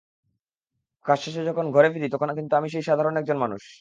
[1.05, 3.63] কাজ শেষে যখন ঘরে ফিরি, তখন কিন্তু আমি সেই সাধারণ একজন মানুষ।